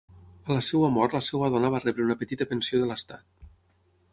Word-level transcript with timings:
A 0.45 0.55
la 0.55 0.61
seva 0.67 0.87
mort 0.95 1.13
la 1.17 1.21
seva 1.27 1.49
dona 1.55 1.71
va 1.75 1.81
rebre 1.83 2.07
una 2.07 2.17
petita 2.23 2.49
pensió 2.55 2.81
de 2.85 2.89
l'Estat. 2.93 3.29